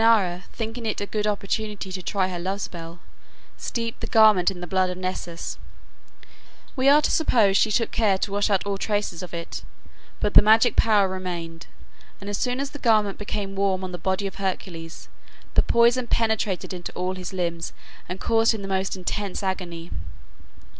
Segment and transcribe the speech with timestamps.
[0.01, 2.97] Dejanira, thinking it a good opportunity to try her love spell,
[3.55, 5.59] steeped the garment in the blood of Nessus.
[6.75, 9.61] We are to suppose she took care to wash out all traces of it,
[10.19, 11.67] but the magic power remained,
[12.19, 15.07] and as soon as the garment became warm on the body of Hercules
[15.53, 17.71] the poison penetrated into all his limbs
[18.09, 19.91] and caused him the most intense agony.